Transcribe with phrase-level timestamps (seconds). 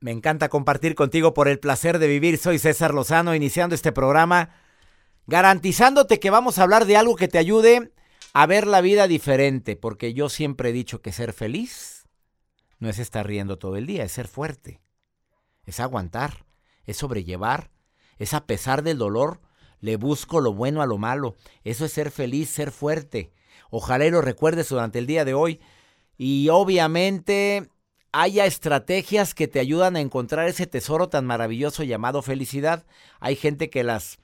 [0.00, 2.38] Me encanta compartir contigo por el placer de vivir.
[2.38, 4.50] Soy César Lozano, iniciando este programa,
[5.26, 7.92] garantizándote que vamos a hablar de algo que te ayude
[8.32, 12.06] a ver la vida diferente, porque yo siempre he dicho que ser feliz
[12.78, 14.80] no es estar riendo todo el día, es ser fuerte,
[15.64, 16.46] es aguantar,
[16.84, 17.72] es sobrellevar,
[18.18, 19.40] es a pesar del dolor,
[19.80, 21.34] le busco lo bueno a lo malo.
[21.64, 23.32] Eso es ser feliz, ser fuerte.
[23.70, 25.60] Ojalá y lo recuerdes durante el día de hoy.
[26.16, 27.68] Y obviamente
[28.12, 32.86] haya estrategias que te ayudan a encontrar ese tesoro tan maravilloso llamado felicidad.
[33.20, 34.18] Hay gente que las,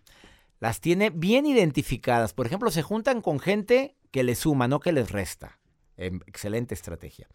[0.61, 2.33] las tiene bien identificadas.
[2.33, 5.59] Por ejemplo, se juntan con gente que les suma, no que les resta.
[5.97, 7.29] Em, excelente estrategia.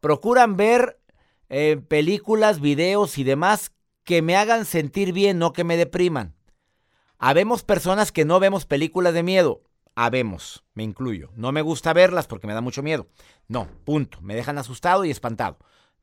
[0.00, 1.00] Procuran ver
[1.48, 3.72] eh, películas, videos y demás
[4.04, 6.34] que me hagan sentir bien, no que me depriman.
[7.18, 9.62] Habemos personas que no vemos películas de miedo.
[9.94, 11.30] Habemos, me incluyo.
[11.34, 13.08] No me gusta verlas porque me da mucho miedo.
[13.48, 14.20] No, punto.
[14.22, 15.58] Me dejan asustado y espantado.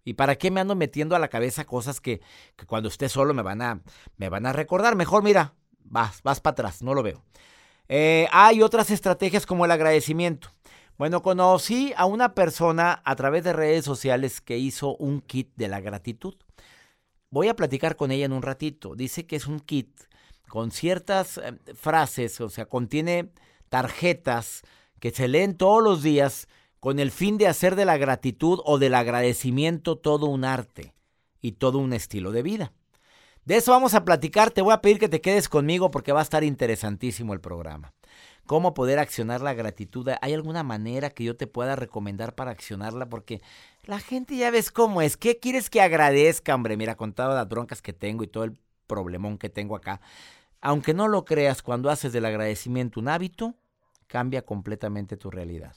[0.06, 2.22] ¿Y para qué me ando metiendo a la cabeza cosas que,
[2.68, 3.82] cuando esté solo me van, a,
[4.18, 4.96] me van a recordar?
[4.96, 7.24] Mejor mira, vas, vas para atrás, no lo veo.
[7.90, 10.50] Eh, hay otras estrategias como el agradecimiento.
[10.98, 15.68] Bueno, conocí a una persona a través de redes sociales que hizo un kit de
[15.68, 16.36] la gratitud.
[17.32, 18.96] Voy a platicar con ella en un ratito.
[18.96, 19.90] Dice que es un kit
[20.48, 23.32] con ciertas eh, frases, o sea, contiene
[23.70, 24.62] tarjetas
[25.00, 26.48] que se leen todos los días
[26.86, 30.94] con el fin de hacer de la gratitud o del agradecimiento todo un arte
[31.42, 32.74] y todo un estilo de vida.
[33.44, 36.20] De eso vamos a platicar, te voy a pedir que te quedes conmigo porque va
[36.20, 37.96] a estar interesantísimo el programa.
[38.46, 40.08] ¿Cómo poder accionar la gratitud?
[40.22, 43.10] ¿Hay alguna manera que yo te pueda recomendar para accionarla?
[43.10, 43.42] Porque
[43.86, 45.18] la gente ya ves cómo es.
[45.18, 46.78] ¿Qué quieres que agradezca, hombre?
[46.78, 50.02] Mira, con todas las broncas que tengo y todo el problemón que tengo acá.
[50.62, 53.56] Aunque no lo creas, cuando haces del agradecimiento un hábito,
[54.06, 55.76] cambia completamente tu realidad.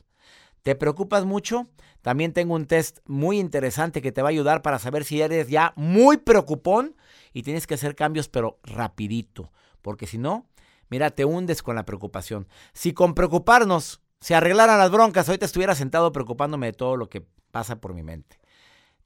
[0.62, 1.68] ¿Te preocupas mucho?
[2.02, 5.48] También tengo un test muy interesante que te va a ayudar para saber si eres
[5.48, 6.96] ya muy preocupón
[7.32, 10.46] y tienes que hacer cambios pero rapidito, porque si no,
[10.88, 12.48] mira, te hundes con la preocupación.
[12.72, 17.24] Si con preocuparnos se arreglaran las broncas, ahorita estuviera sentado preocupándome de todo lo que
[17.50, 18.38] pasa por mi mente.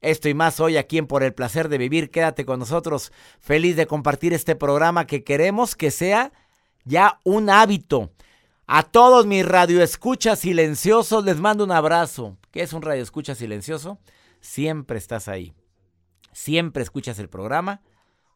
[0.01, 2.11] Esto y más hoy aquí en Por el Placer de Vivir.
[2.11, 3.13] Quédate con nosotros.
[3.39, 6.33] Feliz de compartir este programa que queremos que sea
[6.83, 8.11] ya un hábito.
[8.65, 12.37] A todos mis radioescuchas silenciosos les mando un abrazo.
[12.51, 13.99] ¿Qué es un radioescucha silencioso?
[14.39, 15.53] Siempre estás ahí.
[16.31, 17.81] Siempre escuchas el programa,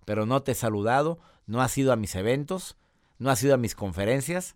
[0.05, 2.77] pero no te he saludado, no has ido a mis eventos,
[3.19, 4.55] no has ido a mis conferencias.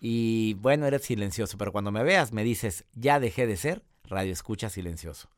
[0.00, 4.70] Y bueno, eres silencioso, pero cuando me veas me dices, ya dejé de ser radioescucha
[4.70, 5.28] silencioso.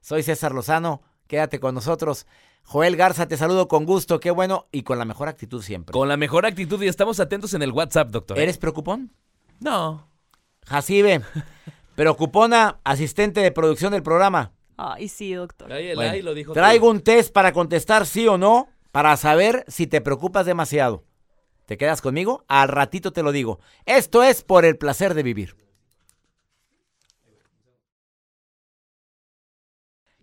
[0.00, 2.26] Soy César Lozano, quédate con nosotros.
[2.62, 5.92] Joel Garza, te saludo con gusto, qué bueno y con la mejor actitud siempre.
[5.92, 8.38] Con la mejor actitud y estamos atentos en el WhatsApp, doctor.
[8.38, 9.12] ¿Eres preocupón?
[9.60, 10.08] No.
[10.66, 11.20] Jacibe,
[11.94, 14.52] preocupona, asistente de producción del programa.
[14.76, 15.68] Ay, sí, doctor.
[15.68, 20.46] lo dijo traigo un test para contestar sí o no, para saber si te preocupas
[20.46, 21.04] demasiado.
[21.66, 22.44] ¿Te quedas conmigo?
[22.48, 23.58] Al ratito te lo digo.
[23.86, 25.56] Esto es por el placer de vivir.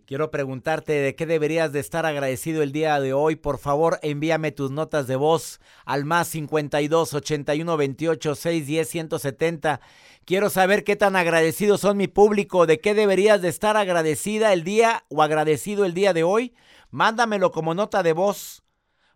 [0.04, 3.36] Quiero preguntarte de qué deberías de estar agradecido el día de hoy.
[3.36, 9.80] Por favor, envíame tus notas de voz al más 52 81 28 610 170.
[10.24, 14.64] Quiero saber qué tan agradecidos son mi público, de qué deberías de estar agradecida el
[14.64, 16.52] día o agradecido el día de hoy.
[16.90, 18.64] Mándamelo como nota de voz.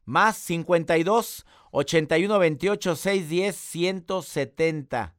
[0.04, 5.16] Más 52 81 28 610 170.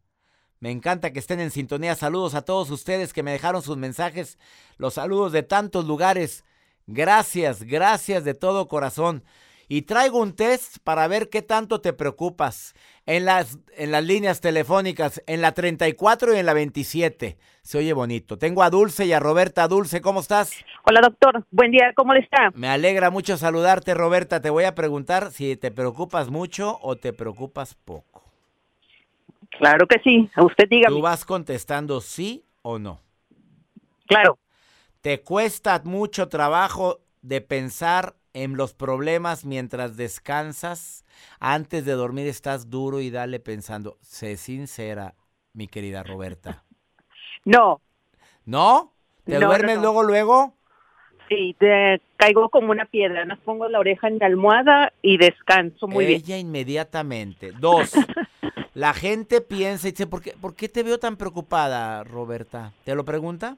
[0.59, 1.95] Me encanta que estén en sintonía.
[1.95, 4.37] Saludos a todos ustedes que me dejaron sus mensajes.
[4.77, 6.43] Los saludos de tantos lugares.
[6.87, 9.23] Gracias, gracias de todo corazón.
[9.69, 12.73] Y traigo un test para ver qué tanto te preocupas
[13.05, 17.37] en las, en las líneas telefónicas, en la 34 y en la 27.
[17.63, 18.37] Se oye bonito.
[18.37, 19.67] Tengo a Dulce y a Roberta.
[19.67, 20.53] Dulce, ¿cómo estás?
[20.85, 21.45] Hola, doctor.
[21.51, 22.49] Buen día, ¿cómo le está?
[22.53, 24.41] Me alegra mucho saludarte, Roberta.
[24.41, 28.26] Te voy a preguntar si te preocupas mucho o te preocupas poco.
[29.57, 30.89] Claro que sí, usted diga.
[30.89, 32.99] Tú vas contestando sí o no.
[34.07, 34.37] Claro.
[35.01, 41.05] ¿Te cuesta mucho trabajo de pensar en los problemas mientras descansas?
[41.39, 43.97] Antes de dormir estás duro y dale pensando.
[44.01, 45.15] Sé sincera,
[45.53, 46.63] mi querida Roberta.
[47.45, 47.81] No.
[48.45, 48.93] ¿No?
[49.23, 50.53] ¿Te duermes luego, luego?
[51.27, 53.25] Sí, te caigo como una piedra.
[53.25, 56.21] Nos pongo la oreja en la almohada y descanso muy bien.
[56.23, 57.51] Ella inmediatamente.
[57.51, 57.93] Dos.
[58.77, 62.73] La gente piensa y dice, ¿por qué, ¿por qué te veo tan preocupada, Roberta?
[62.85, 63.57] ¿Te lo pregunta?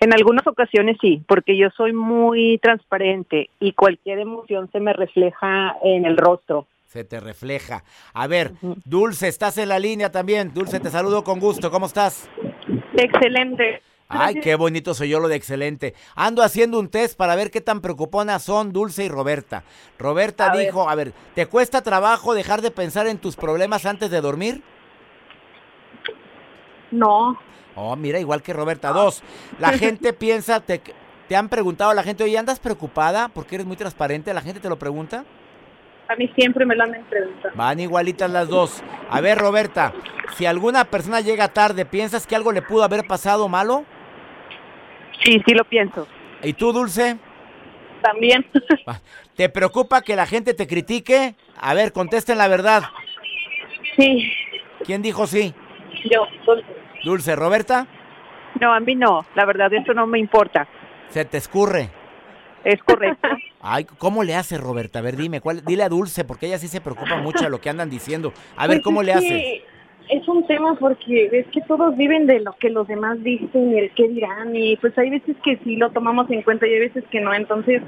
[0.00, 5.76] En algunas ocasiones sí, porque yo soy muy transparente y cualquier emoción se me refleja
[5.82, 6.66] en el rostro.
[6.86, 7.84] Se te refleja.
[8.14, 8.52] A ver,
[8.86, 10.54] Dulce, estás en la línea también.
[10.54, 11.70] Dulce, te saludo con gusto.
[11.70, 12.30] ¿Cómo estás?
[12.96, 13.82] Excelente.
[14.08, 15.94] Ay, qué bonito soy yo lo de excelente.
[16.14, 19.64] Ando haciendo un test para ver qué tan preocuponas son Dulce y Roberta.
[19.98, 20.66] Roberta A ver.
[20.66, 24.62] dijo, a ver, ¿te cuesta trabajo dejar de pensar en tus problemas antes de dormir?
[26.90, 27.38] No,
[27.76, 28.92] Oh, mira, igual que Roberta.
[28.92, 29.22] Dos,
[29.58, 30.80] la gente piensa, te,
[31.28, 33.28] te han preguntado a la gente, oye, ¿andas preocupada?
[33.30, 35.24] Porque eres muy transparente, la gente te lo pregunta.
[36.08, 37.52] a mí siempre me lo han preguntado.
[37.56, 38.80] Van igualitas las dos.
[39.10, 39.92] A ver, Roberta,
[40.36, 43.84] si alguna persona llega tarde, ¿piensas que algo le pudo haber pasado malo?
[45.22, 46.06] Sí, sí lo pienso.
[46.42, 47.16] ¿Y tú, Dulce?
[48.02, 48.44] También.
[49.36, 51.34] ¿Te preocupa que la gente te critique?
[51.60, 52.82] A ver, contesten la verdad.
[53.96, 54.32] sí,
[54.84, 55.54] ¿Quién dijo sí?
[56.10, 56.26] yo.
[57.04, 57.86] Dulce, Roberta,
[58.60, 59.24] No, a mí no.
[59.34, 60.66] La verdad, eso no me importa.
[61.08, 61.90] se te escurre.
[62.64, 63.28] Es correcto.
[63.60, 64.98] Ay, ¿cómo le hace Roberta?
[64.98, 65.64] A ver, dime, ¿cuál?
[65.64, 68.32] dile a Dulce, porque ella sí se preocupa mucho de lo que andan diciendo.
[68.56, 69.64] A ver, Pues ¿cómo le hace?
[70.10, 73.78] Es un tema porque es que todos viven de lo que los demás dicen y
[73.78, 76.80] el qué dirán y pues hay veces que sí lo tomamos en cuenta y hay
[76.80, 77.32] veces que no.
[77.32, 77.82] Entonces,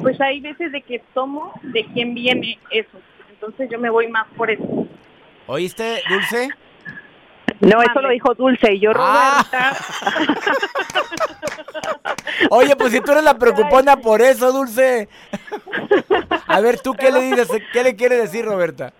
[0.00, 2.98] pues hay veces de que tomo de quién viene eso.
[3.30, 4.86] Entonces yo me voy más por eso.
[5.46, 6.48] ¿Oíste, Dulce?
[7.60, 9.44] No, eso lo dijo Dulce y yo, Ah.
[9.50, 9.76] Roberta.
[12.50, 15.08] Oye, pues si tú eres la preocupona por eso, Dulce.
[16.46, 17.48] A ver, ¿tú qué le dices?
[17.72, 18.92] ¿Qué le quiere decir, Roberta?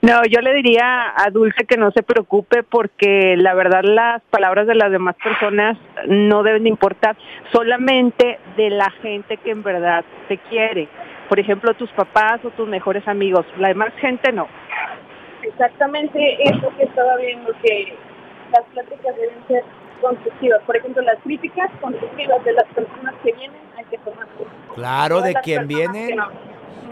[0.00, 4.68] No, yo le diría a Dulce que no se preocupe porque la verdad las palabras
[4.68, 7.16] de las demás personas no deben de importar,
[7.52, 10.88] solamente de la gente que en verdad te quiere.
[11.28, 13.44] Por ejemplo, tus papás o tus mejores amigos.
[13.58, 14.46] La demás gente no.
[15.42, 17.94] Exactamente eso que estaba viendo, que
[18.52, 19.64] las pláticas deben ser
[20.00, 20.62] constructivas.
[20.62, 24.48] Por ejemplo, las críticas constructivas de las personas que vienen hay que tomarlas.
[24.74, 26.06] Claro, de quien viene.
[26.06, 26.28] que no.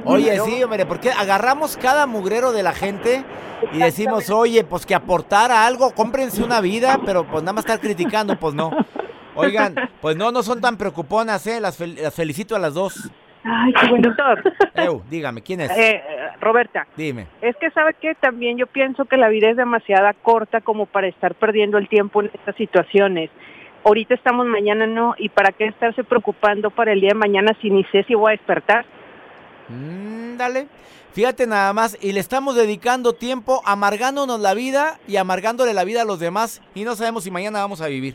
[0.05, 3.25] Oye, sí, hombre, porque agarramos cada mugrero de la gente
[3.73, 7.81] y decimos, oye, pues que aportara algo, cómprense una vida, pero pues nada más estar
[7.81, 8.71] criticando, pues no.
[9.35, 11.61] Oigan, pues no, no son tan preocuponas, ¿eh?
[11.61, 13.11] Las, fel- las felicito a las dos.
[13.45, 14.43] Ay, qué buen doctor.
[14.75, 15.71] Eu, dígame, ¿quién es?
[15.77, 16.03] Eh,
[16.41, 17.27] Roberta, Dime.
[17.41, 21.07] es que sabe que también yo pienso que la vida es demasiada corta como para
[21.07, 23.31] estar perdiendo el tiempo en estas situaciones.
[23.85, 27.71] Ahorita estamos, mañana no, y para qué estarse preocupando para el día de mañana si
[27.71, 28.85] ni sé si voy a despertar.
[29.69, 30.67] Mm, dale.
[31.13, 36.03] Fíjate nada más, y le estamos dedicando tiempo amargándonos la vida y amargándole la vida
[36.03, 38.15] a los demás y no sabemos si mañana vamos a vivir.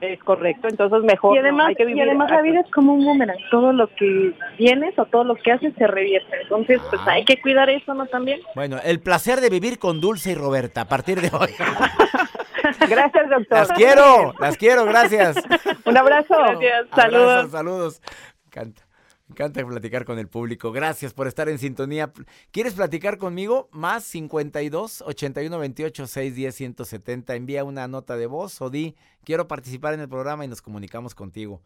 [0.00, 1.36] Es correcto, entonces mejor.
[1.36, 3.36] Y no, además, hay que y vivir además la vida es como un boomerang.
[3.52, 6.42] Todo lo que tienes o todo lo que haces se revierte.
[6.42, 7.12] Entonces, pues Ah.
[7.12, 8.06] hay que cuidar eso, ¿no?
[8.06, 8.40] También.
[8.56, 11.50] Bueno, el placer de vivir con Dulce y Roberta a partir de hoy.
[12.88, 13.58] Gracias, doctor.
[13.58, 15.36] Las quiero, las quiero, gracias.
[15.84, 16.34] Un abrazo.
[16.36, 17.50] Gracias, Abrazos, saludos.
[17.52, 18.00] saludos.
[18.02, 18.82] Me encanta.
[19.32, 20.72] Me encanta platicar con el público.
[20.72, 22.12] Gracias por estar en sintonía.
[22.50, 23.70] ¿Quieres platicar conmigo?
[23.72, 27.34] Más 52 81 28 610 170.
[27.34, 28.94] Envía una nota de voz o di
[29.24, 31.62] quiero participar en el programa y nos comunicamos contigo.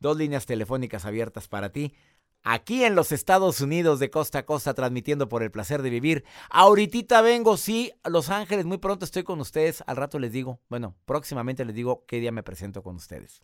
[0.00, 1.94] Dos líneas telefónicas abiertas para ti.
[2.42, 6.24] Aquí en los Estados Unidos de costa a costa transmitiendo por el placer de vivir.
[6.50, 9.82] Ahorita vengo, sí, Los Ángeles, muy pronto estoy con ustedes.
[9.86, 13.42] Al rato les digo, bueno, próximamente les digo qué día me presento con ustedes.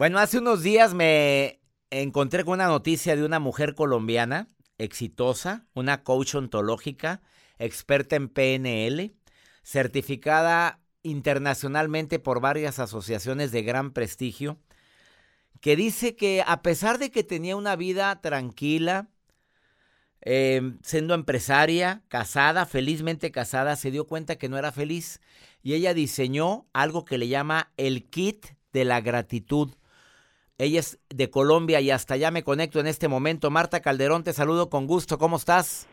[0.00, 1.60] Bueno, hace unos días me
[1.90, 4.48] encontré con una noticia de una mujer colombiana
[4.78, 7.20] exitosa, una coach ontológica,
[7.58, 9.12] experta en PNL,
[9.62, 14.58] certificada internacionalmente por varias asociaciones de gran prestigio,
[15.60, 19.10] que dice que a pesar de que tenía una vida tranquila,
[20.22, 25.20] eh, siendo empresaria, casada, felizmente casada, se dio cuenta que no era feliz
[25.62, 29.74] y ella diseñó algo que le llama el kit de la gratitud.
[30.60, 33.50] Ella es de Colombia y hasta allá me conecto en este momento.
[33.50, 35.16] Marta Calderón, te saludo con gusto.
[35.16, 35.88] ¿Cómo estás?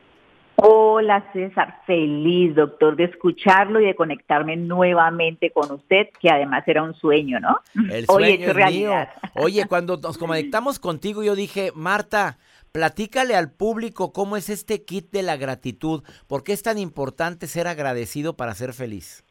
[0.58, 6.84] Hola César, feliz doctor de escucharlo y de conectarme nuevamente con usted, que además era
[6.84, 7.60] un sueño, ¿no?
[7.76, 9.10] El Hoy sueño hecho es realidad.
[9.24, 9.32] mío.
[9.36, 12.38] Oye, cuando nos conectamos contigo, yo dije, Marta,
[12.74, 16.04] platícale al público cómo es este kit de la gratitud.
[16.28, 19.24] ¿Por qué es tan importante ser agradecido para ser feliz?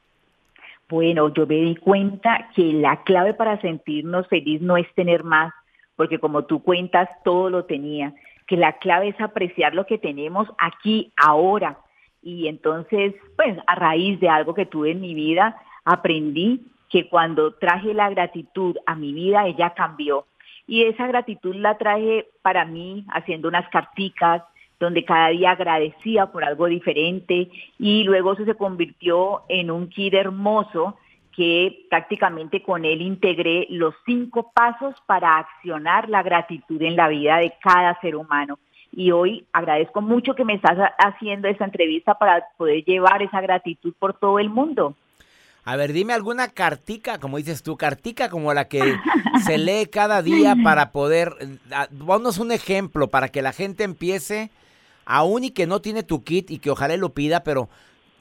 [0.89, 5.53] Bueno, yo me di cuenta que la clave para sentirnos feliz no es tener más,
[5.97, 8.15] porque como tú cuentas, todo lo tenía,
[8.47, 11.79] que la clave es apreciar lo que tenemos aquí, ahora.
[12.23, 17.55] Y entonces, pues a raíz de algo que tuve en mi vida, aprendí que cuando
[17.55, 20.27] traje la gratitud a mi vida, ella cambió.
[20.69, 24.43] Y esa gratitud la traje para mí haciendo unas carticas,
[24.79, 30.15] donde cada día agradecía por algo diferente y luego eso se convirtió en un kit
[30.15, 30.97] hermoso
[31.37, 37.37] que prácticamente con él integré los cinco pasos para accionar la gratitud en la vida
[37.37, 38.59] de cada ser humano.
[38.91, 43.93] Y hoy agradezco mucho que me estás haciendo esta entrevista para poder llevar esa gratitud
[43.99, 44.95] por todo el mundo.
[45.67, 48.97] A ver, dime alguna cartica, como dices tú, cartica como la que
[49.45, 51.35] se lee cada día para poder,
[51.91, 54.51] Vámonos un ejemplo para que la gente empiece,
[55.07, 57.69] aún y que no tiene tu kit y que ojalá lo pida, pero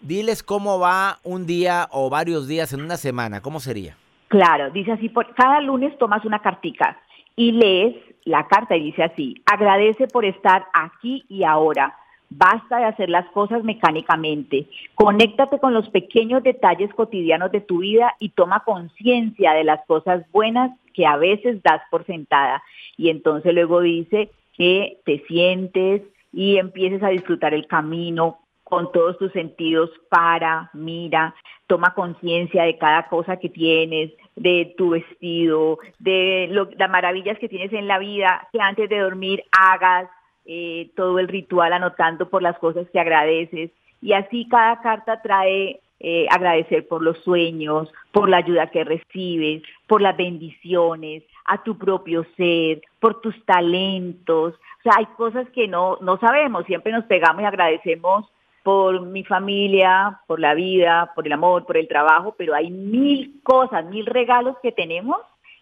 [0.02, 3.98] diles cómo va un día o varios días en una semana, ¿cómo sería?
[4.30, 6.98] Claro, dice así, por, cada lunes tomas una cartica
[7.36, 11.96] y lees la carta y dice así, agradece por estar aquí y ahora
[12.30, 14.68] Basta de hacer las cosas mecánicamente.
[14.96, 20.30] Conéctate con los pequeños detalles cotidianos de tu vida y toma conciencia de las cosas
[20.32, 22.64] buenas que a veces das por sentada.
[22.98, 26.02] Y entonces luego dice que te sientes
[26.36, 31.34] y empieces a disfrutar el camino con todos tus sentidos, para, mira,
[31.66, 37.72] toma conciencia de cada cosa que tienes, de tu vestido, de las maravillas que tienes
[37.72, 40.10] en la vida, que antes de dormir hagas,
[40.46, 43.72] eh, todo el ritual anotando por las cosas que agradeces.
[44.02, 49.64] Y así cada carta trae eh, agradecer por los sueños, por la ayuda que recibes,
[49.88, 54.54] por las bendiciones, a tu propio ser, por tus talentos.
[54.54, 58.26] O sea, hay cosas que no, no sabemos, siempre nos pegamos y agradecemos
[58.64, 63.40] por mi familia, por la vida, por el amor, por el trabajo, pero hay mil
[63.44, 65.18] cosas, mil regalos que tenemos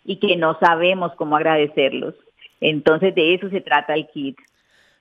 [0.06, 2.16] y que no sabemos cómo agradecerlos.
[2.62, 4.38] Entonces de eso se trata el kit.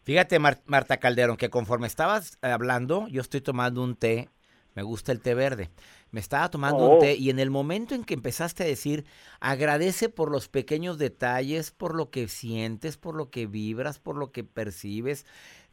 [0.02, 4.28] Fíjate, Marta Calderón, que conforme estabas hablando, yo estoy tomando un té,
[4.74, 5.68] me gusta el té verde.
[6.12, 7.22] Me estaba tomando un té oh.
[7.22, 9.04] y en el momento en que empezaste a decir,
[9.40, 14.30] agradece por los pequeños detalles, por lo que sientes, por lo que vibras, por lo
[14.30, 15.26] que percibes,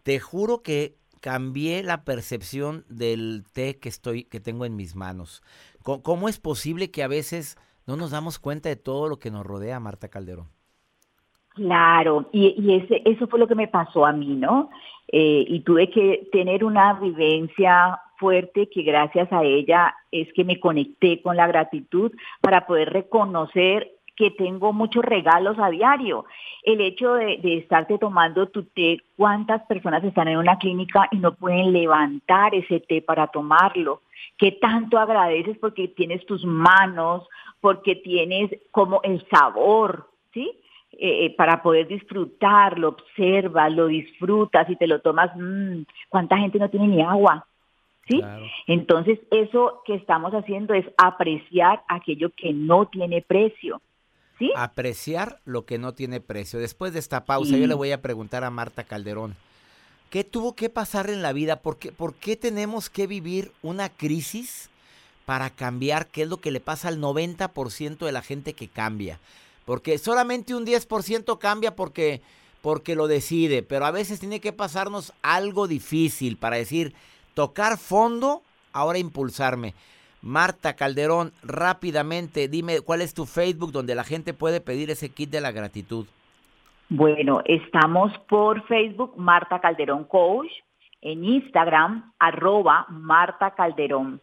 [0.03, 5.43] te juro que cambié la percepción del té que estoy que tengo en mis manos.
[5.83, 9.45] ¿Cómo es posible que a veces no nos damos cuenta de todo lo que nos
[9.45, 10.47] rodea, Marta Calderón?
[11.55, 14.69] Claro, y, ese, eso fue lo que me pasó a mí, ¿no?
[15.11, 20.59] Eh, y tuve que tener una vivencia fuerte que gracias a ella es que me
[20.59, 22.11] conecté con la gratitud
[22.41, 26.25] para poder reconocer que tengo muchos regalos a diario.
[26.63, 31.17] El hecho de, de, estarte tomando tu té, cuántas personas están en una clínica y
[31.17, 34.01] no pueden levantar ese té para tomarlo.
[34.37, 37.27] ¿Qué tanto agradeces porque tienes tus manos,
[37.61, 40.51] porque tienes como el sabor, ¿sí?
[40.91, 46.37] Eh, eh, para poder disfrutar, lo observas, lo disfrutas y te lo tomas, mmm, ¿cuánta
[46.37, 47.45] gente no tiene ni agua?
[48.09, 48.21] ¿Sí?
[48.65, 53.81] Entonces, eso que estamos haciendo es apreciar aquello que no tiene precio.
[54.39, 54.51] ¿Sí?
[54.55, 56.59] Apreciar lo que no tiene precio.
[56.59, 59.35] Después de esta pausa, yo le voy a preguntar a Marta Calderón,
[60.09, 61.57] ¿qué tuvo que pasar en la vida?
[61.57, 64.71] ¿Por qué, ¿Por qué tenemos que vivir una crisis
[65.25, 66.07] para cambiar?
[66.07, 69.19] ¿Qué es lo que le pasa al 90% de la gente que cambia?
[69.65, 72.21] Porque solamente un 10% cambia porque,
[72.61, 76.95] porque lo decide, pero a veces tiene que pasarnos algo difícil para decir,
[77.39, 78.41] tocar fondo,
[78.73, 79.73] ahora impulsarme.
[80.21, 85.29] Marta Calderón, rápidamente, dime cuál es tu Facebook donde la gente puede pedir ese kit
[85.29, 86.05] de la gratitud.
[86.89, 90.51] Bueno, estamos por Facebook Marta Calderón Coach,
[90.99, 94.19] en Instagram arroba Marta Calderón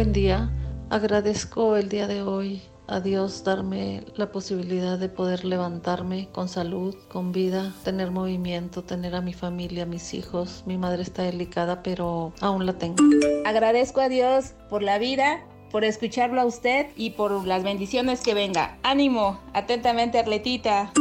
[0.00, 0.48] Buen día.
[0.88, 6.96] Agradezco el día de hoy a Dios darme la posibilidad de poder levantarme con salud,
[7.10, 10.62] con vida, tener movimiento, tener a mi familia, a mis hijos.
[10.64, 12.96] Mi madre está delicada, pero aún la tengo.
[13.44, 18.34] Agradezco a Dios por la vida por escucharlo a usted y por las bendiciones que
[18.34, 18.78] venga.
[18.82, 20.92] Ánimo, atentamente Arletita.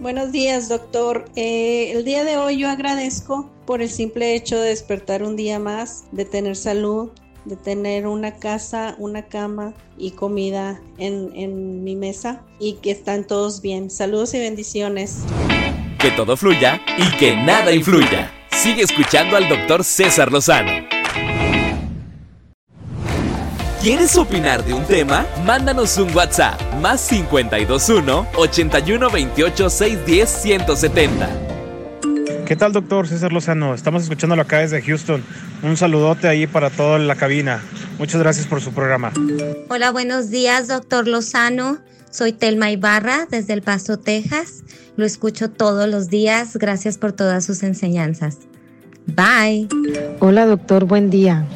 [0.00, 1.24] Buenos días, doctor.
[1.36, 5.58] Eh, el día de hoy yo agradezco por el simple hecho de despertar un día
[5.58, 7.10] más, de tener salud,
[7.44, 13.26] de tener una casa, una cama y comida en, en mi mesa y que están
[13.26, 13.90] todos bien.
[13.90, 15.24] Saludos y bendiciones.
[15.98, 18.30] Que todo fluya y que nada influya.
[18.50, 20.70] Sigue escuchando al doctor César Lozano.
[23.82, 25.26] ¿Quieres opinar de un tema?
[25.44, 31.41] Mándanos un WhatsApp más 521 81 28 610 170.
[32.46, 33.74] ¿Qué tal, doctor César Lozano?
[33.74, 35.22] Estamos escuchándolo acá desde Houston.
[35.62, 37.62] Un saludote ahí para toda la cabina.
[37.98, 39.12] Muchas gracias por su programa.
[39.68, 41.78] Hola, buenos días, doctor Lozano.
[42.10, 44.64] Soy Telma Ibarra desde El Paso, Texas.
[44.96, 46.56] Lo escucho todos los días.
[46.56, 48.38] Gracias por todas sus enseñanzas.
[49.06, 49.68] Bye.
[50.20, 51.46] Hola doctor, buen día.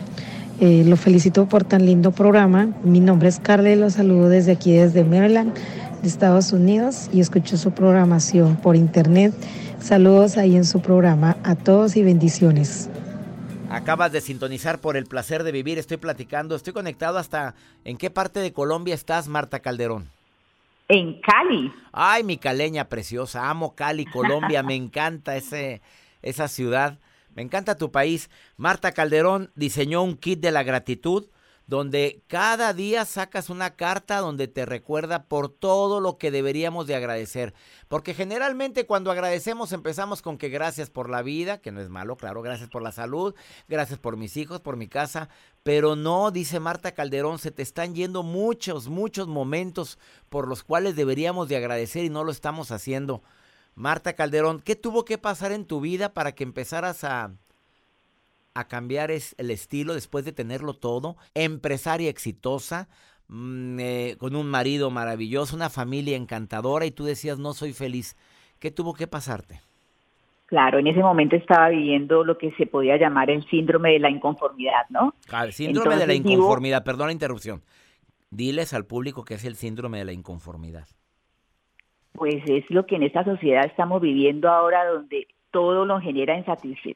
[0.60, 2.68] Eh, lo felicito por tan lindo programa.
[2.82, 5.52] Mi nombre es Carla y lo saludo desde aquí, desde Maryland,
[6.00, 9.34] de Estados Unidos, y escucho su programación por internet.
[9.80, 12.88] Saludos ahí en su programa a todos y bendiciones.
[13.70, 15.78] Acabas de sintonizar por el placer de vivir.
[15.78, 17.54] Estoy platicando, estoy conectado hasta...
[17.84, 20.08] ¿En qué parte de Colombia estás, Marta Calderón?
[20.88, 21.72] En Cali.
[21.92, 23.50] Ay, mi caleña preciosa.
[23.50, 24.62] Amo Cali, Colombia.
[24.64, 25.82] Me encanta ese,
[26.22, 26.98] esa ciudad.
[27.34, 28.30] Me encanta tu país.
[28.56, 31.26] Marta Calderón diseñó un kit de la gratitud
[31.66, 36.94] donde cada día sacas una carta donde te recuerda por todo lo que deberíamos de
[36.94, 37.54] agradecer.
[37.88, 42.16] Porque generalmente cuando agradecemos empezamos con que gracias por la vida, que no es malo,
[42.16, 43.34] claro, gracias por la salud,
[43.68, 45.28] gracias por mis hijos, por mi casa,
[45.64, 50.94] pero no, dice Marta Calderón, se te están yendo muchos, muchos momentos por los cuales
[50.94, 53.22] deberíamos de agradecer y no lo estamos haciendo.
[53.74, 57.32] Marta Calderón, ¿qué tuvo que pasar en tu vida para que empezaras a
[58.56, 62.88] a cambiar es el estilo después de tenerlo todo, empresaria exitosa,
[63.28, 68.16] mm, eh, con un marido maravilloso, una familia encantadora y tú decías no soy feliz.
[68.58, 69.60] ¿Qué tuvo que pasarte?
[70.46, 74.10] Claro, en ese momento estaba viviendo lo que se podía llamar el síndrome de la
[74.10, 75.12] inconformidad, ¿no?
[75.44, 77.62] El síndrome de la inconformidad, perdón la interrupción.
[78.30, 80.86] Diles al público qué es el síndrome de la inconformidad.
[82.12, 86.42] Pues es lo que en esta sociedad estamos viviendo ahora, donde todo lo genera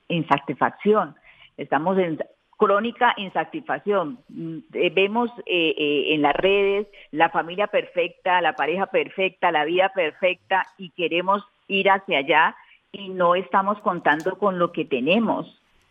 [0.08, 1.16] insatisfacción
[1.60, 2.18] estamos en
[2.56, 4.18] crónica insatisfacción.
[4.28, 9.64] Mm, eh, vemos eh, eh, en las redes la familia perfecta, la pareja perfecta, la
[9.64, 12.56] vida perfecta y queremos ir hacia allá
[12.92, 15.46] y no estamos contando con lo que tenemos,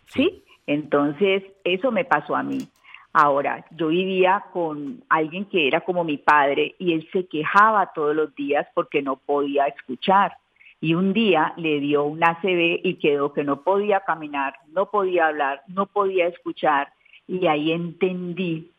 [0.06, 0.44] ¿sí?
[0.66, 2.68] Entonces, eso me pasó a mí.
[3.12, 8.14] Ahora, yo vivía con alguien que era como mi padre y él se quejaba todos
[8.14, 10.36] los días porque no podía escuchar
[10.80, 15.26] y un día le dio un ACV y quedó que no podía caminar, no podía
[15.26, 16.92] hablar, no podía escuchar
[17.26, 18.70] y ahí entendí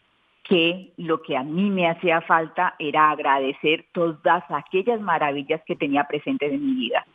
[0.44, 6.04] que lo que a mí me hacía falta era agradecer todas aquellas maravillas que tenía
[6.06, 7.06] presentes en mi vida.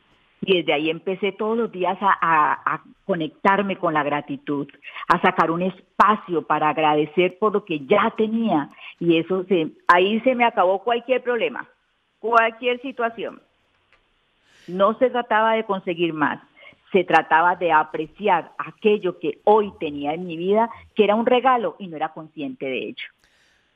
[0.43, 4.69] Y desde ahí empecé todos los días a, conectarme con la gratitud,
[5.09, 8.69] a sacar un espacio para agradecer por lo que ya tenía.
[9.01, 11.69] Y eso se, ahí se me acabó cualquier problema,
[12.19, 13.41] cualquier situación.
[14.67, 16.41] No se trataba de conseguir más,
[16.93, 21.77] se trataba de apreciar aquello que hoy tenía en mi vida, que era un regalo
[21.79, 23.07] y no era consciente de ello.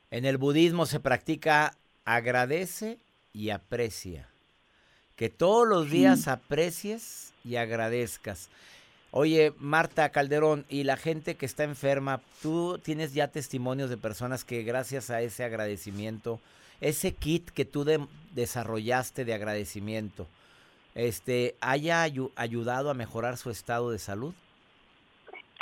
[0.09, 1.73] En el budismo se practica
[2.05, 2.97] agradece
[3.33, 4.27] y aprecia.
[5.15, 8.49] Que todos los días aprecies y agradezcas.
[9.11, 14.45] Oye, Marta Calderón, y la gente que está enferma, tú tienes ya testimonios de personas
[14.45, 16.39] que gracias a ese agradecimiento,
[16.79, 17.85] ese kit que tú
[18.33, 20.27] desarrollaste de agradecimiento,
[20.95, 22.03] este, haya
[22.35, 24.33] ayudado a mejorar su estado de salud?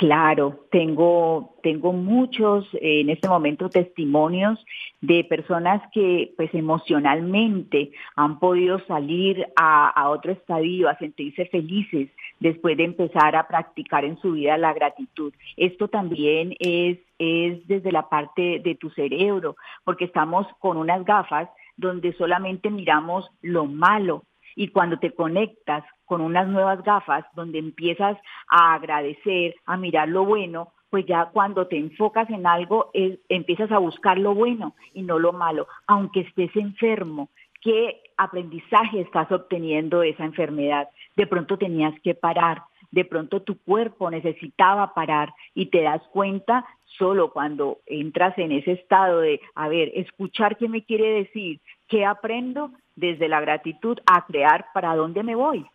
[0.00, 4.58] Claro, tengo, tengo muchos en este momento testimonios
[5.02, 12.08] de personas que pues emocionalmente han podido salir a, a, otro estadio, a sentirse felices
[12.38, 15.34] después de empezar a practicar en su vida la gratitud.
[15.58, 21.50] Esto también es, es desde la parte de tu cerebro, porque estamos con unas gafas
[21.76, 24.24] donde solamente miramos lo malo,
[24.56, 30.24] y cuando te conectas con unas nuevas gafas donde empiezas a agradecer, a mirar lo
[30.24, 32.90] bueno, pues ya cuando te enfocas en algo
[33.28, 37.30] empiezas a buscar lo bueno y no lo malo, aunque estés enfermo.
[37.62, 40.88] ¿Qué aprendizaje estás obteniendo de esa enfermedad?
[41.14, 46.64] De pronto tenías que parar, de pronto tu cuerpo necesitaba parar y te das cuenta
[46.98, 52.04] solo cuando entras en ese estado de, a ver, escuchar qué me quiere decir, qué
[52.04, 55.66] aprendo desde la gratitud a crear para dónde me voy.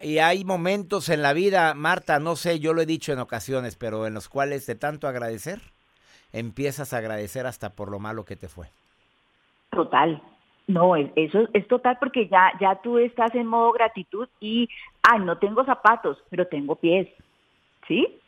[0.00, 3.76] Y hay momentos en la vida, Marta, no sé, yo lo he dicho en ocasiones,
[3.76, 5.60] pero en los cuales de tanto agradecer,
[6.32, 8.66] empiezas a agradecer hasta por lo malo que te fue.
[9.70, 10.22] Total.
[10.66, 14.68] No, eso es total porque ya, ya tú estás en modo gratitud y,
[15.02, 17.08] ay, no tengo zapatos, pero tengo pies.
[17.86, 18.18] ¿Sí?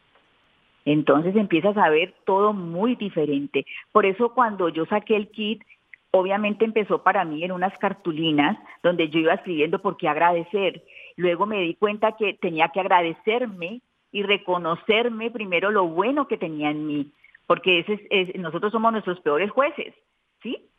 [0.84, 3.66] Entonces empiezas a ver todo muy diferente.
[3.92, 5.62] Por eso cuando yo saqué el kit,
[6.11, 10.83] obviamente empezó para mí en unas cartulinas donde yo iba escribiendo por qué agradecer.
[11.16, 16.71] Luego me di cuenta que tenía que agradecerme y reconocerme primero lo bueno que tenía
[16.71, 17.12] en mí,
[17.47, 19.94] porque ese es, nosotros somos nuestros peores jueces,
[20.42, 20.71] ¿sí?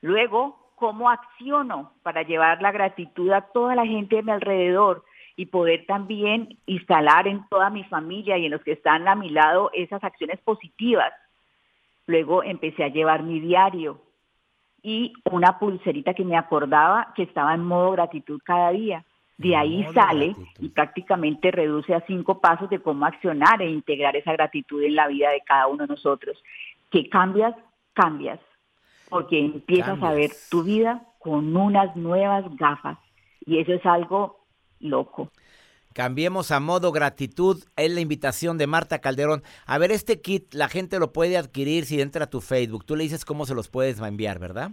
[0.00, 5.04] Luego, ¿cómo acciono para llevar la gratitud a toda la gente de mi alrededor
[5.36, 9.30] y poder también instalar en toda mi familia y en los que están a mi
[9.30, 11.12] lado esas acciones positivas?
[12.06, 14.00] Luego empecé a llevar mi diario,
[14.82, 19.04] y una pulserita que me acordaba que estaba en modo gratitud cada día.
[19.36, 24.32] De ahí sale y prácticamente reduce a cinco pasos de cómo accionar e integrar esa
[24.32, 26.42] gratitud en la vida de cada uno de nosotros.
[26.90, 27.54] Que cambias,
[27.92, 28.40] cambias,
[29.08, 32.98] porque empiezas a ver tu vida con unas nuevas gafas
[33.46, 34.40] y eso es algo
[34.80, 35.30] loco.
[35.98, 37.56] Cambiemos a modo gratitud.
[37.74, 39.42] Es la invitación de Marta Calderón.
[39.66, 42.84] A ver, este kit la gente lo puede adquirir si entra a tu Facebook.
[42.84, 44.70] Tú le dices cómo se los puedes enviar, ¿verdad?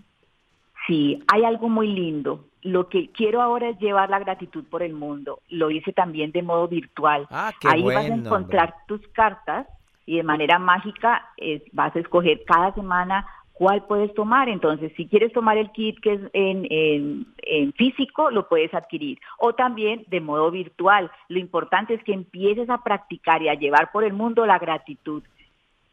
[0.86, 2.46] Sí, hay algo muy lindo.
[2.62, 5.40] Lo que quiero ahora es llevar la gratitud por el mundo.
[5.50, 7.26] Lo hice también de modo virtual.
[7.32, 9.66] Ah, qué Ahí bueno, vas a encontrar tus cartas
[10.06, 14.48] y de manera mágica es, vas a escoger cada semana cuál puedes tomar.
[14.50, 19.18] Entonces, si quieres tomar el kit que es en, en, en, físico, lo puedes adquirir.
[19.40, 21.10] O también de modo virtual.
[21.30, 25.24] Lo importante es que empieces a practicar y a llevar por el mundo la gratitud.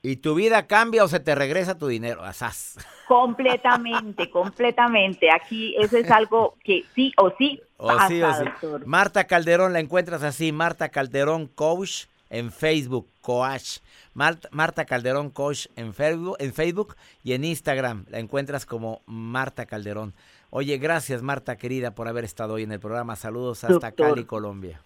[0.05, 2.25] ¿Y tu vida cambia o se te regresa tu dinero?
[2.25, 2.77] Asaz.
[3.07, 5.31] Completamente, completamente.
[5.31, 8.85] Aquí eso es algo que sí o sí O pasa, sí, o sí.
[8.87, 13.79] Marta Calderón la encuentras así, Marta Calderón Coach en Facebook, Coach.
[14.14, 19.66] Marta, Marta Calderón Coach en Facebook, en Facebook y en Instagram la encuentras como Marta
[19.66, 20.14] Calderón.
[20.51, 23.14] Oye, gracias Marta querida por haber estado hoy en el programa.
[23.16, 24.11] Saludos hasta Doctor.
[24.11, 24.81] Cali, Colombia.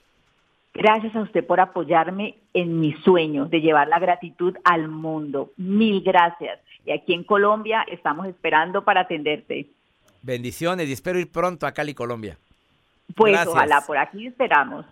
[0.75, 5.53] Gracias a usted por apoyarme en mi sueño de llevar la gratitud al mundo.
[5.57, 6.61] Mil gracias.
[6.85, 9.69] Y aquí en Colombia estamos esperando para atenderte.
[10.23, 12.37] Bendiciones y espero ir pronto a Cali, Colombia.
[13.15, 13.55] Pues Gracias.
[13.55, 14.85] ojalá, por aquí esperamos.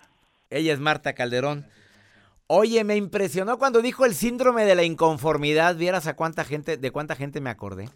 [0.49, 1.67] Ella es Marta Calderón.
[2.47, 5.77] Oye, me impresionó cuando dijo el síndrome de la inconformidad.
[5.77, 7.89] Vieras a cuánta gente, de cuánta gente me acordé.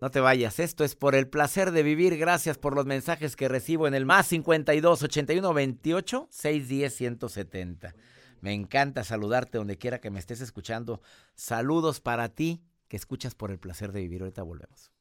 [0.00, 2.16] No te vayas, esto es por el placer de vivir.
[2.16, 7.94] Gracias por los mensajes que recibo en el más 52 81 28 610 170.
[8.40, 11.00] Me encanta saludarte donde quiera que me estés escuchando.
[11.34, 14.20] Saludos para ti que escuchas por el placer de vivir.
[14.20, 14.92] Ahorita volvemos.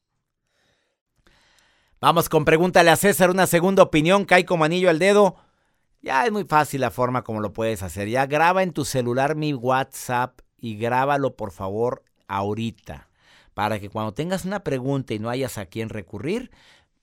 [1.99, 4.25] Vamos con pregúntale a César una segunda opinión.
[4.25, 5.35] Cae como anillo al dedo.
[6.03, 8.09] Ya es muy fácil la forma como lo puedes hacer.
[8.09, 13.09] Ya graba en tu celular mi WhatsApp y grábalo por favor ahorita.
[13.53, 16.51] Para que cuando tengas una pregunta y no hayas a quién recurrir,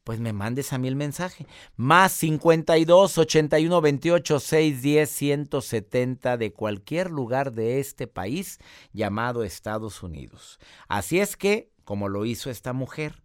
[0.05, 1.47] pues me mandes a mí el mensaje.
[1.77, 8.59] Más 52 81 28 610 170 de cualquier lugar de este país
[8.93, 10.59] llamado Estados Unidos.
[10.89, 13.23] Así es que, como lo hizo esta mujer,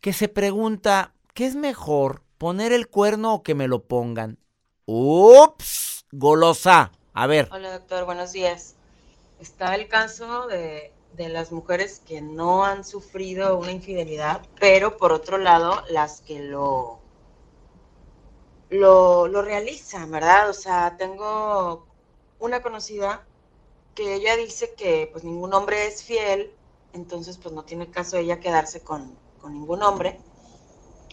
[0.00, 4.40] que se pregunta, ¿qué es mejor, poner el cuerno o que me lo pongan?
[4.90, 6.90] Ups, golosa.
[7.12, 8.74] A ver, Hola doctor, buenos días.
[9.38, 15.36] Está el caso de, las mujeres que no han sufrido una infidelidad, pero por otro
[15.36, 17.00] lado las que lo,
[18.70, 20.48] lo, lo realizan, ¿verdad?
[20.48, 21.86] O sea, tengo
[22.38, 23.26] una conocida
[23.94, 26.50] que ella dice que pues ningún hombre es fiel,
[26.94, 30.18] entonces pues no tiene caso ella quedarse con, con ningún hombre,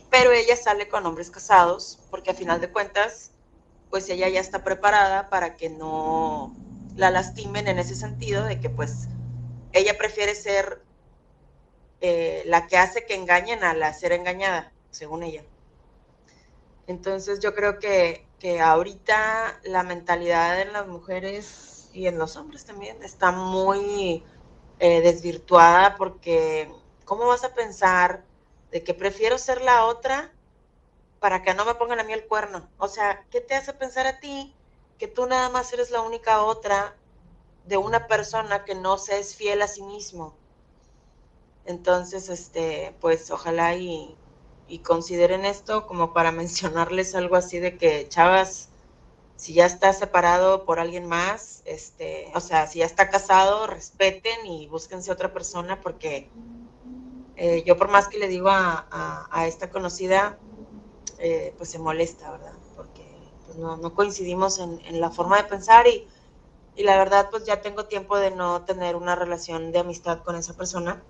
[0.09, 3.31] pero ella sale con hombres casados porque a final de cuentas
[3.95, 6.53] pues ella ya está preparada para que no
[6.97, 9.07] la lastimen en ese sentido de que pues
[9.71, 10.81] ella prefiere ser
[12.01, 15.43] eh, la que hace que engañen a la ser engañada, según ella.
[16.87, 22.65] Entonces yo creo que, que ahorita la mentalidad en las mujeres y en los hombres
[22.65, 24.25] también está muy
[24.79, 26.69] eh, desvirtuada porque
[27.05, 28.25] ¿cómo vas a pensar
[28.71, 30.33] de que prefiero ser la otra
[31.25, 32.69] para que no me pongan a mí el cuerno?
[32.77, 34.53] O sea, ¿qué te hace pensar a ti
[34.99, 36.95] que tú nada más eres la única otra
[37.65, 40.35] de una persona que no se es fiel a sí mismo?
[41.65, 44.15] Entonces, este, pues ojalá y,
[44.83, 48.69] consideren esto como para mencionarles algo así de que, chavas,
[49.35, 54.45] si ya está separado por alguien más, este, o sea, si ya está casado, respeten
[54.45, 56.29] y búsquense otra persona porque
[57.35, 60.37] eh, yo por más que le digo a esta conocida,
[61.19, 62.53] eh, pues se molesta, ¿verdad?
[62.75, 63.05] Porque
[63.45, 66.07] pues, no, coincidimos en, en, la forma de pensar y,
[66.75, 70.35] y la verdad pues ya tengo tiempo de no tener una relación de amistad con
[70.35, 71.01] esa persona.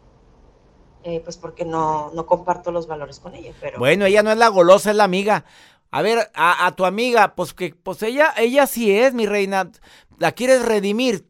[1.07, 3.77] Eh, pues porque no, no comparto los valores con ella, pero...
[3.77, 5.45] Bueno, ella no es la golosa, es la amiga.
[5.91, 9.69] A ver, a, a, tu amiga, pues que pues ella, ella sí es, mi reina.
[10.17, 11.29] La quieres redimir.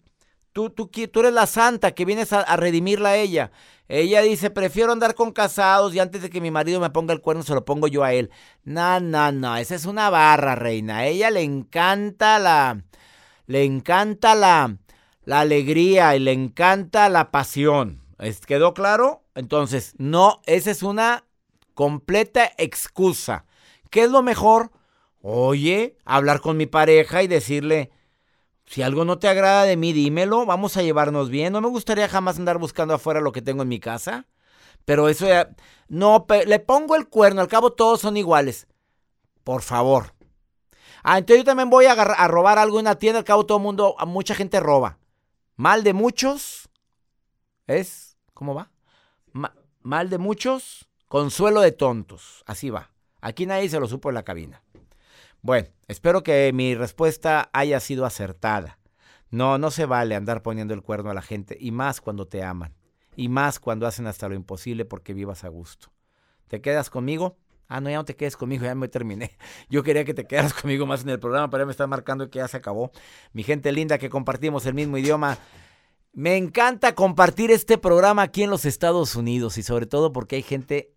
[0.54, 3.52] Tú, tú, tú eres la santa que vienes a, a, redimirla a ella.
[3.88, 7.22] Ella dice, prefiero andar con casados y antes de que mi marido me ponga el
[7.22, 8.32] cuerno se lo pongo yo a él.
[8.64, 11.00] No, no, no, esa es una barra, reina.
[11.00, 12.84] A ella le encanta la...
[13.48, 14.78] Le encanta la,
[15.24, 18.02] la alegría y le encanta la pasión.
[18.48, 19.24] ¿Quedó claro?
[19.36, 21.26] Entonces, no, esa es una
[21.76, 23.46] completa excusa.
[23.92, 24.72] ¿Qué es lo mejor?
[25.22, 27.92] Oye, hablar con mi pareja y decirle,
[28.66, 31.54] si algo no te agrada de mí, dímelo, vamos a llevarnos bien.
[31.54, 34.26] No me gustaría jamás andar buscando afuera lo que tengo en mi casa.
[34.86, 35.50] Pero eso ya...
[35.88, 38.68] No, le pongo el cuerno, al cabo todos son iguales.
[39.44, 40.14] Por favor.
[41.04, 43.64] Ah, entonces yo también voy a, robar algo en una tienda, al cabo todo el
[43.64, 44.98] mundo, mucha gente roba.
[45.56, 46.70] Mal de muchos
[47.68, 48.72] es, ¿cómo va?
[49.82, 52.44] mal de muchos, consuelo de tontos.
[52.48, 52.90] Así va.
[53.22, 54.64] Aquí nadie se lo supo en la cabina.
[55.46, 58.80] Bueno, espero que mi respuesta haya sido acertada.
[59.30, 62.42] No, no se vale andar poniendo el cuerno a la gente, y más cuando te
[62.42, 62.74] aman,
[63.16, 65.92] y más cuando hacen hasta lo imposible porque vivas a gusto.
[66.48, 67.38] ¿Te quedas conmigo?
[67.68, 69.38] Ah, no, ya no te quedes conmigo, ya me terminé.
[69.70, 72.28] Yo quería que te quedaras conmigo más en el programa, pero ya me está marcando
[72.32, 72.90] que ya se acabó.
[73.32, 75.38] Mi gente linda que compartimos el mismo idioma.
[76.12, 80.42] Me encanta compartir este programa aquí en los Estados Unidos y sobre todo porque hay
[80.42, 80.92] gente,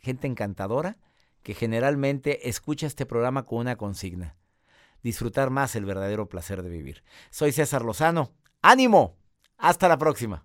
[0.00, 0.98] gente encantadora
[1.44, 4.34] que generalmente escucha este programa con una consigna.
[5.02, 7.04] Disfrutar más el verdadero placer de vivir.
[7.30, 8.32] Soy César Lozano.
[8.62, 9.16] ¡Ánimo!
[9.58, 10.44] Hasta la próxima.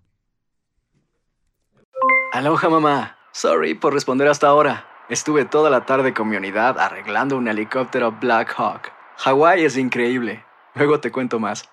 [2.32, 3.16] Aloha mamá.
[3.32, 4.86] Sorry por responder hasta ahora.
[5.08, 8.92] Estuve toda la tarde con mi unidad arreglando un helicóptero Black Hawk.
[9.16, 10.44] Hawái es increíble.
[10.74, 11.64] Luego te cuento más.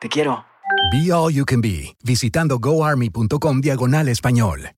[0.00, 0.46] Te quiero.
[0.92, 4.77] Be All You Can Be, visitando goarmy.com diagonal español.